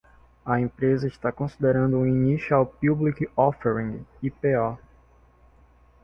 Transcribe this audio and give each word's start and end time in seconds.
A 0.47 0.59
empresa 0.59 1.05
está 1.05 1.31
considerando 1.31 1.95
um 1.99 2.07
Initial 2.07 2.65
Public 2.65 3.29
Offering 3.35 4.03
(IPO). 4.23 4.79